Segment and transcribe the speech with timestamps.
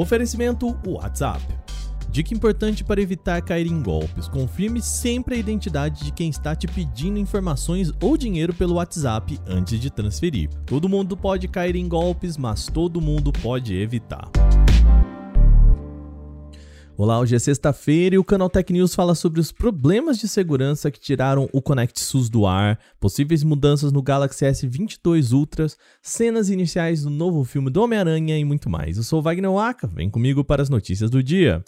[0.00, 1.42] Oferecimento WhatsApp.
[2.10, 6.66] Dica importante para evitar cair em golpes: confirme sempre a identidade de quem está te
[6.66, 10.48] pedindo informações ou dinheiro pelo WhatsApp antes de transferir.
[10.64, 14.30] Todo mundo pode cair em golpes, mas todo mundo pode evitar.
[17.02, 20.90] Olá, hoje é sexta-feira e o canal Tech News fala sobre os problemas de segurança
[20.90, 25.66] que tiraram o Connect SUS do ar, possíveis mudanças no Galaxy S22 Ultra,
[26.02, 28.98] cenas iniciais do novo filme do Homem-Aranha e muito mais.
[28.98, 31.62] Eu sou Wagner Waka, vem comigo para as notícias do dia.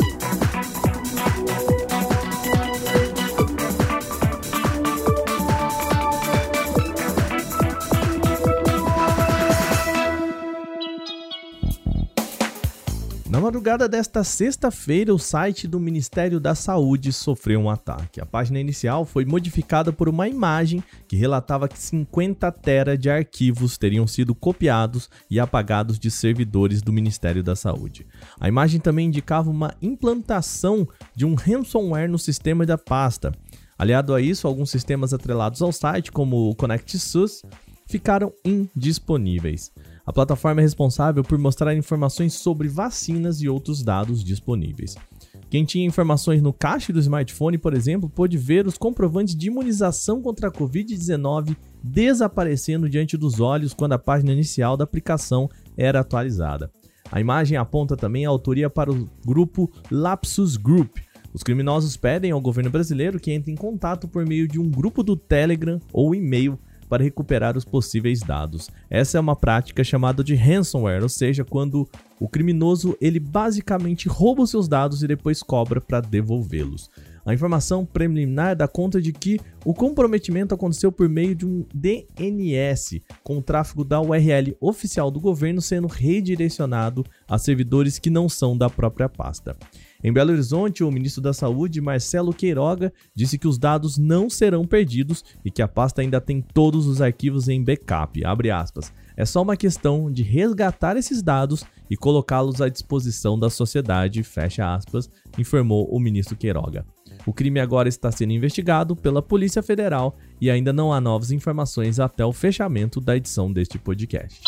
[13.32, 18.20] Na madrugada desta sexta-feira, o site do Ministério da Saúde sofreu um ataque.
[18.20, 23.78] A página inicial foi modificada por uma imagem que relatava que 50 tera de arquivos
[23.78, 28.06] teriam sido copiados e apagados de servidores do Ministério da Saúde.
[28.38, 33.32] A imagem também indicava uma implantação de um ransomware no sistema da pasta.
[33.78, 37.40] Aliado a isso, alguns sistemas atrelados ao site, como o ConnectSUS,
[37.86, 39.72] ficaram indisponíveis.
[40.04, 44.96] A plataforma é responsável por mostrar informações sobre vacinas e outros dados disponíveis.
[45.48, 50.20] Quem tinha informações no cache do smartphone, por exemplo, pôde ver os comprovantes de imunização
[50.20, 56.70] contra a Covid-19 desaparecendo diante dos olhos quando a página inicial da aplicação era atualizada.
[57.10, 60.96] A imagem aponta também a autoria para o grupo Lapsus Group.
[61.32, 65.02] Os criminosos pedem ao governo brasileiro que entre em contato por meio de um grupo
[65.02, 66.58] do Telegram ou e-mail
[66.92, 68.68] para recuperar os possíveis dados.
[68.90, 71.88] Essa é uma prática chamada de ransomware, ou seja, quando
[72.20, 76.90] o criminoso ele basicamente rouba os seus dados e depois cobra para devolvê-los.
[77.24, 83.00] A informação preliminar dá conta de que o comprometimento aconteceu por meio de um DNS,
[83.24, 88.54] com o tráfego da URL oficial do governo sendo redirecionado a servidores que não são
[88.54, 89.56] da própria pasta.
[90.02, 94.66] Em Belo Horizonte, o ministro da Saúde, Marcelo Queiroga, disse que os dados não serão
[94.66, 98.20] perdidos e que a pasta ainda tem todos os arquivos em backup.
[99.16, 104.74] É só uma questão de resgatar esses dados e colocá-los à disposição da sociedade, fecha
[104.74, 105.08] aspas,
[105.38, 106.84] informou o ministro Queiroga.
[107.24, 112.00] O crime agora está sendo investigado pela Polícia Federal e ainda não há novas informações
[112.00, 114.40] até o fechamento da edição deste podcast.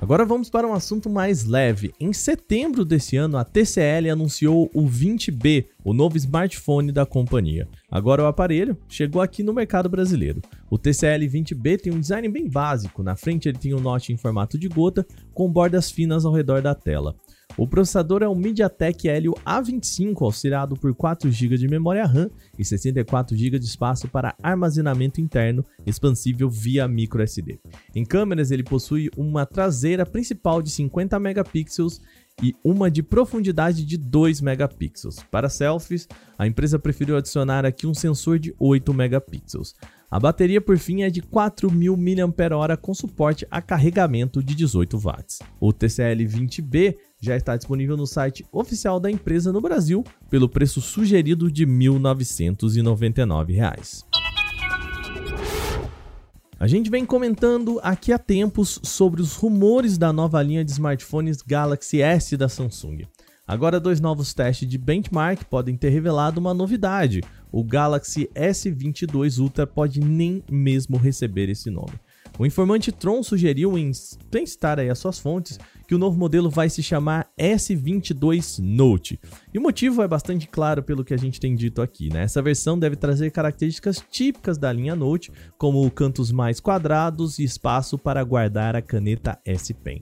[0.00, 1.92] Agora vamos para um assunto mais leve.
[1.98, 7.68] Em setembro desse ano, a TCL anunciou o 20B, o novo smartphone da companhia.
[7.90, 10.40] Agora o aparelho chegou aqui no mercado brasileiro.
[10.70, 13.02] O TCL 20B tem um design bem básico.
[13.02, 15.04] Na frente ele tem um note em formato de gota
[15.34, 17.16] com bordas finas ao redor da tela.
[17.58, 22.64] O processador é um MediaTek Helio A25, auxiliado por 4 GB de memória RAM e
[22.64, 27.58] 64 GB de espaço para armazenamento interno expansível via microSD.
[27.96, 32.00] Em câmeras, ele possui uma traseira principal de 50 megapixels
[32.40, 35.16] e uma de profundidade de 2 megapixels.
[35.28, 36.06] Para selfies,
[36.38, 39.74] a empresa preferiu adicionar aqui um sensor de 8 megapixels.
[40.10, 45.40] A bateria, por fim, é de 4.000 mAh com suporte a carregamento de 18 watts.
[45.60, 50.80] O TCL 20B já está disponível no site oficial da empresa no Brasil pelo preço
[50.80, 54.06] sugerido de R$ 1.999.
[56.58, 61.42] A gente vem comentando aqui há tempos sobre os rumores da nova linha de smartphones
[61.42, 63.06] Galaxy S da Samsung.
[63.46, 67.22] Agora, dois novos testes de benchmark podem ter revelado uma novidade.
[67.50, 71.94] O Galaxy S22 Ultra pode nem mesmo receber esse nome.
[72.38, 76.70] O informante Tron sugeriu em citar aí as suas fontes que o novo modelo vai
[76.70, 79.18] se chamar S22 Note.
[79.52, 82.22] E o motivo é bastante claro pelo que a gente tem dito aqui, né?
[82.22, 87.98] Essa versão deve trazer características típicas da linha Note, como cantos mais quadrados e espaço
[87.98, 90.00] para guardar a caneta S Pen.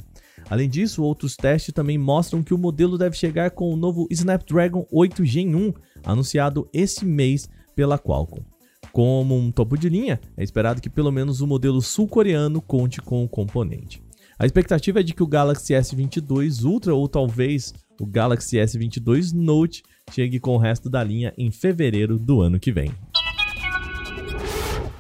[0.49, 4.87] Além disso, outros testes também mostram que o modelo deve chegar com o novo Snapdragon
[4.91, 5.73] 8 Gen 1,
[6.05, 8.45] anunciado esse mês pela Qualcomm.
[8.93, 13.25] Como um topo de linha, é esperado que pelo menos o modelo sul-coreano conte com
[13.25, 14.03] o componente.
[14.39, 19.83] A expectativa é de que o Galaxy S22 Ultra ou talvez o Galaxy S22 Note
[20.13, 22.93] chegue com o resto da linha em fevereiro do ano que vem.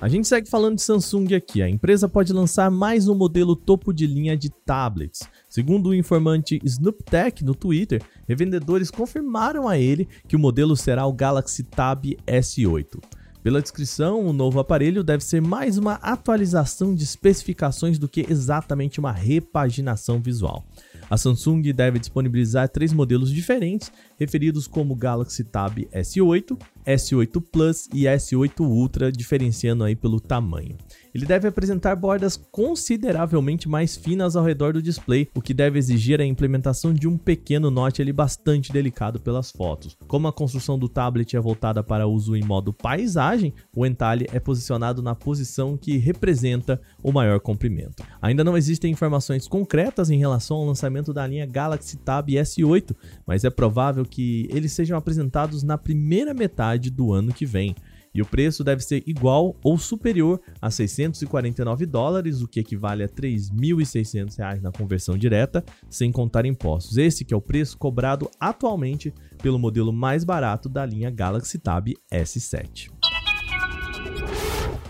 [0.06, 1.60] A gente segue falando de Samsung aqui.
[1.60, 5.28] A empresa pode lançar mais um modelo topo de linha de tablets.
[5.50, 11.12] Segundo o informante SnoopTech no Twitter, revendedores confirmaram a ele que o modelo será o
[11.12, 13.02] Galaxy Tab S8.
[13.42, 19.00] Pela descrição, o novo aparelho deve ser mais uma atualização de especificações do que exatamente
[19.00, 20.64] uma repaginação visual.
[21.08, 28.04] A Samsung deve disponibilizar três modelos diferentes, referidos como Galaxy Tab S8, S8 Plus e
[28.04, 30.76] S8 Ultra, diferenciando aí pelo tamanho.
[31.12, 36.20] Ele deve apresentar bordas consideravelmente mais finas ao redor do display, o que deve exigir
[36.20, 39.96] a implementação de um pequeno note ali bastante delicado pelas fotos.
[40.06, 44.38] Como a construção do tablet é voltada para uso em modo paisagem, o entalhe é
[44.38, 48.04] posicionado na posição que representa o maior comprimento.
[48.20, 52.94] Ainda não existem informações concretas em relação ao lançamento da linha Galaxy Tab S8,
[53.26, 57.74] mas é provável que eles sejam apresentados na primeira metade do ano que vem
[58.16, 63.08] e o preço deve ser igual ou superior a 649 dólares, o que equivale a
[63.08, 66.96] 3.600 reais na conversão direta, sem contar impostos.
[66.96, 69.12] Esse que é o preço cobrado atualmente
[69.42, 72.95] pelo modelo mais barato da linha Galaxy Tab S7.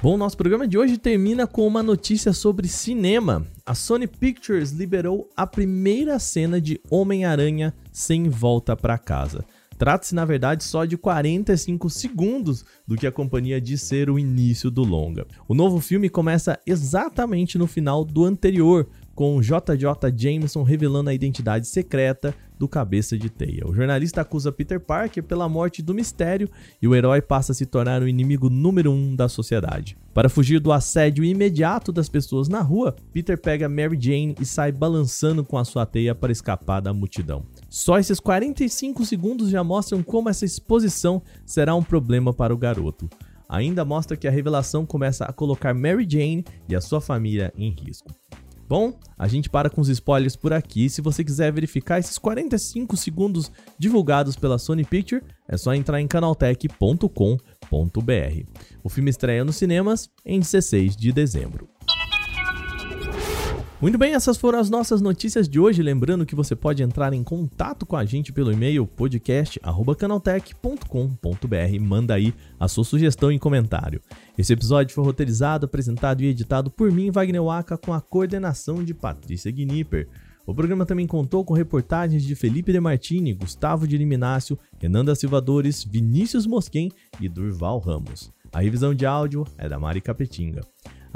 [0.02, 3.46] Bom, nosso programa de hoje termina com uma notícia sobre cinema.
[3.64, 9.43] A Sony Pictures liberou a primeira cena de Homem-Aranha sem volta para casa.
[9.78, 14.70] Trata-se, na verdade, só de 45 segundos do que a companhia diz ser o início
[14.70, 15.26] do longa.
[15.48, 21.66] O novo filme começa exatamente no final do anterior, com JJ Jameson revelando a identidade
[21.66, 23.67] secreta do cabeça de teia.
[23.67, 26.49] O jornalista acusa Peter Parker pela morte do mistério
[26.81, 29.97] e o herói passa a se tornar o inimigo número um da sociedade.
[30.14, 34.73] Para fugir do assédio imediato das pessoas na rua, Peter pega Mary Jane e sai
[34.73, 37.44] balançando com a sua teia para escapar da multidão.
[37.69, 43.11] Só esses 45 segundos já mostram como essa exposição será um problema para o garoto.
[43.49, 47.70] Ainda mostra que a revelação começa a colocar Mary Jane e a sua família em
[47.70, 48.11] risco.
[48.69, 50.91] Bom, a gente para com os spoilers por aqui.
[50.91, 56.09] Se você quiser verificar esses 45 segundos divulgados pela Sony Picture, é só entrar em
[56.09, 57.31] canaltech.com.br.
[58.83, 61.75] O filme estreia nos cinemas em 16 de dezembro.
[63.78, 65.82] Muito bem, essas foram as nossas notícias de hoje.
[65.82, 71.81] Lembrando que você pode entrar em contato com a gente pelo e-mail podcast@canaltech.com.br.
[71.82, 74.00] Manda aí a sua sugestão e comentário.
[74.38, 78.94] Esse episódio foi roteirizado, apresentado e editado por mim, Wagner Waka, com a coordenação de
[78.94, 80.08] Patrícia Gnipper.
[80.46, 85.14] O programa também contou com reportagens de Felipe De Martini, Gustavo de Liminácio, Renan da
[85.14, 86.90] Silvadores, Vinícius Mosquen
[87.20, 88.32] e Durval Ramos.
[88.50, 90.62] A revisão de áudio é da Mari Capetinga.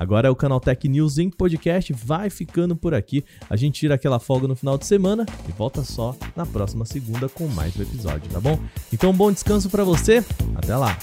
[0.00, 3.22] Agora o Canal Tech News em podcast vai ficando por aqui.
[3.50, 7.28] A gente tira aquela folga no final de semana e volta só na próxima segunda
[7.28, 8.58] com mais um episódio, tá bom?
[8.90, 10.24] Então, bom descanso para você.
[10.56, 10.96] Até lá.